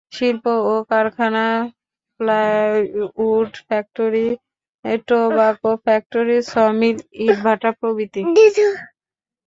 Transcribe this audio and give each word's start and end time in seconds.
শিল্প 0.11 0.45
ও 0.63 0.73
কলকারখানা 0.81 1.45
plywood 2.19 3.51
factory, 3.67 4.27
tobacco 5.07 5.71
factory, 5.85 6.37
sawmill, 6.51 6.97
ইটভাটা 7.25 7.69
প্রভৃতি। 7.79 8.21